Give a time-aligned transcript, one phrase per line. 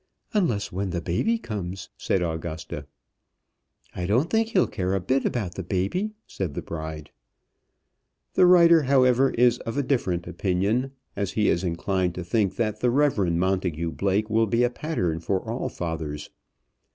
[0.33, 2.87] "Unless when the baby comes," said Augusta.
[3.95, 7.11] "I don't think he'll care a bit about the baby," said the bride.
[8.33, 12.79] The writer, however, is of a different opinion, as he is inclined to think that
[12.79, 16.31] the Reverend Montagu Blake will be a pattern for all fathers.